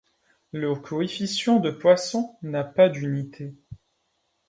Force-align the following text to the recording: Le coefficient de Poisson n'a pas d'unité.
Le 0.51 0.73
coefficient 0.73 1.59
de 1.59 1.69
Poisson 1.69 2.35
n'a 2.41 2.63
pas 2.63 2.89
d'unité. 2.89 3.53